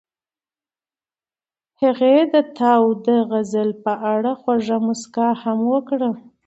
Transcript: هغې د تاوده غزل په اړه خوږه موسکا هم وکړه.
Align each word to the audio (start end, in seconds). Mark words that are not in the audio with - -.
هغې 1.81 2.15
د 2.33 2.35
تاوده 2.57 3.17
غزل 3.29 3.69
په 3.83 3.93
اړه 4.13 4.31
خوږه 4.41 4.77
موسکا 4.85 5.29
هم 5.43 5.59
وکړه. 5.73 6.09